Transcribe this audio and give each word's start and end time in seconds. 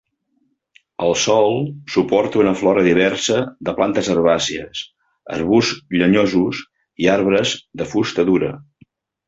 El 1.07 1.11
sòl 1.23 1.59
suporta 1.95 2.41
una 2.43 2.53
flora 2.61 2.85
diversa 2.87 3.37
de 3.69 3.75
plantes 3.81 4.11
herbàcies, 4.15 4.83
arbusts 5.37 6.01
llenyosos 6.01 6.65
i 7.07 7.13
arbres 7.19 7.55
de 7.83 7.91
fusta 7.95 8.31
dura. 8.33 8.55